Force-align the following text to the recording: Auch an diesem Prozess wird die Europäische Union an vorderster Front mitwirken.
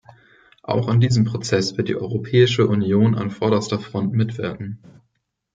Auch 0.63 0.87
an 0.87 0.99
diesem 0.99 1.25
Prozess 1.25 1.77
wird 1.77 1.87
die 1.87 1.95
Europäische 1.95 2.65
Union 2.65 3.13
an 3.13 3.29
vorderster 3.29 3.79
Front 3.79 4.13
mitwirken. 4.13 4.79